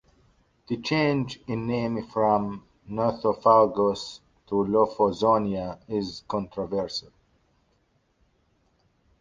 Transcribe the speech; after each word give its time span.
The 0.67 0.77
change 0.77 1.39
in 1.45 1.67
name 1.67 2.07
from 2.07 2.63
"Nothofagus" 2.89 4.21
to 4.47 4.55
"Lophozonia" 4.55 5.77
is 5.87 6.23
controversial. 6.27 7.11